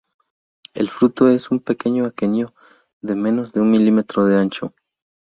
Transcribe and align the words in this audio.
El 0.73 0.89
fruto 0.89 1.29
es 1.29 1.51
un 1.51 1.59
pequeño 1.59 2.05
aquenio 2.07 2.55
de 3.01 3.13
menos 3.13 3.53
de 3.53 3.61
un 3.61 3.69
milímetro 3.69 4.25
de 4.25 4.35
ancho. 4.35 4.73